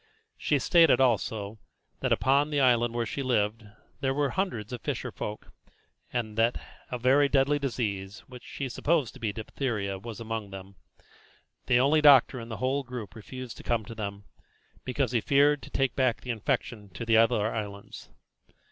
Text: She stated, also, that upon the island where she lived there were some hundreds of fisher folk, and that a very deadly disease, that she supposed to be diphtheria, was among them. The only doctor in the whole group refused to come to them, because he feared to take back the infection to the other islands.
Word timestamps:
She 0.35 0.57
stated, 0.57 0.99
also, 0.99 1.59
that 1.99 2.11
upon 2.11 2.49
the 2.49 2.59
island 2.59 2.95
where 2.95 3.05
she 3.05 3.21
lived 3.21 3.65
there 3.99 4.15
were 4.15 4.29
some 4.29 4.33
hundreds 4.35 4.73
of 4.73 4.81
fisher 4.81 5.11
folk, 5.11 5.51
and 6.11 6.35
that 6.39 6.59
a 6.89 6.97
very 6.97 7.29
deadly 7.29 7.59
disease, 7.59 8.23
that 8.27 8.41
she 8.41 8.67
supposed 8.67 9.13
to 9.13 9.19
be 9.19 9.31
diphtheria, 9.31 9.99
was 9.99 10.19
among 10.19 10.49
them. 10.49 10.73
The 11.67 11.79
only 11.79 12.01
doctor 12.01 12.39
in 12.39 12.49
the 12.49 12.57
whole 12.57 12.81
group 12.81 13.13
refused 13.13 13.57
to 13.57 13.63
come 13.63 13.85
to 13.85 13.93
them, 13.93 14.23
because 14.83 15.11
he 15.11 15.21
feared 15.21 15.61
to 15.61 15.69
take 15.69 15.95
back 15.95 16.21
the 16.21 16.31
infection 16.31 16.89
to 16.95 17.05
the 17.05 17.17
other 17.17 17.53
islands. 17.53 18.09